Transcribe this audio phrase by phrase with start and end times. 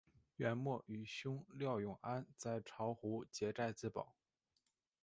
[0.37, 4.15] 元末与兄廖永安在巢湖结寨自保。